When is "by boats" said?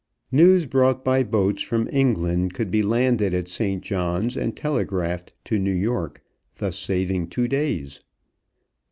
1.05-1.61